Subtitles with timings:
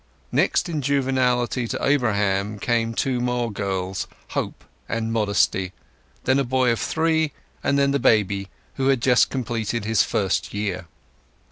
[0.31, 5.73] Next in juvenility to Abraham came two more girls, Hope and Modesty;
[6.23, 10.55] then a boy of three, and then the baby, who had just completed his first
[10.55, 10.87] year.